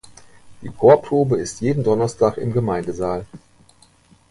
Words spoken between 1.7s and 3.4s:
Donnerstag im Gemeindesaal.